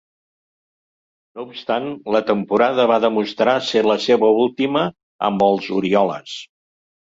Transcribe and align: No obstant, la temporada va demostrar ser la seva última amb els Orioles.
No 1.37 1.45
obstant, 1.47 1.85
la 2.15 2.21
temporada 2.31 2.87
va 2.93 2.97
demostrar 3.05 3.55
ser 3.69 3.85
la 3.91 3.99
seva 4.09 4.33
última 4.49 4.85
amb 5.31 5.49
els 5.53 5.71
Orioles. 5.81 6.37